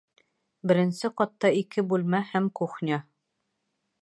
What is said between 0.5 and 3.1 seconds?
Беренсе ҡатта ике бүлмә һәм кухня